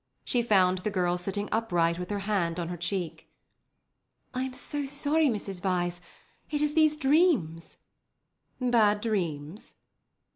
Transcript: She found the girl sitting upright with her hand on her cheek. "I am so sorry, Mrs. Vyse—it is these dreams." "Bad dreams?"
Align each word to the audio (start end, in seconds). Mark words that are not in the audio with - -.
She 0.25 0.41
found 0.41 0.79
the 0.79 0.89
girl 0.89 1.15
sitting 1.19 1.47
upright 1.51 1.99
with 1.99 2.09
her 2.09 2.17
hand 2.25 2.59
on 2.59 2.69
her 2.69 2.75
cheek. 2.75 3.29
"I 4.33 4.41
am 4.41 4.53
so 4.53 4.83
sorry, 4.83 5.27
Mrs. 5.29 5.61
Vyse—it 5.61 6.59
is 6.59 6.73
these 6.73 6.97
dreams." 6.97 7.77
"Bad 8.59 8.99
dreams?" 8.99 9.75